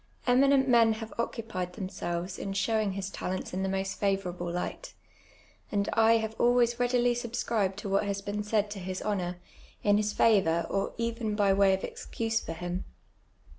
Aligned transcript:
Eminent 0.25 0.67
men 0.67 0.93
have 0.93 1.13
occupied 1.19 1.73
themselves 1.73 2.39
in 2.39 2.53
showing 2.53 2.93
his 2.93 3.11
talents 3.11 3.53
in 3.53 3.61
the 3.61 3.69
most 3.69 3.99
favourable 3.99 4.51
light; 4.51 4.95
and 5.71 5.87
I 5.93 6.13
have 6.17 6.33
always 6.39 6.79
readily 6.79 7.13
subscribed 7.13 7.77
to 7.77 7.89
what 7.89 8.05
has 8.05 8.19
been 8.19 8.41
said 8.41 8.71
to 8.71 8.79
his 8.79 9.03
honour, 9.03 9.37
in 9.83 9.97
his 9.97 10.11
favour, 10.11 10.65
or 10.71 10.95
even 10.97 11.35
by 11.35 11.53
way 11.53 11.71
of 11.75 11.83
excuse 11.83 12.39
for 12.39 12.53
him. 12.53 12.83